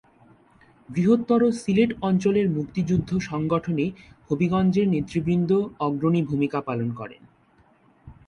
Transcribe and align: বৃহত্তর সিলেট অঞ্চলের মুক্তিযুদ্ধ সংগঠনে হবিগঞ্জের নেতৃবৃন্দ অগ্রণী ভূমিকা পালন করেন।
বৃহত্তর 0.89 1.41
সিলেট 1.51 1.91
অঞ্চলের 2.01 2.47
মুক্তিযুদ্ধ 2.49 3.09
সংগঠনে 3.29 3.85
হবিগঞ্জের 4.27 4.87
নেতৃবৃন্দ 4.87 5.51
অগ্রণী 5.79 6.21
ভূমিকা 6.23 6.59
পালন 6.61 6.89
করেন। 6.93 7.21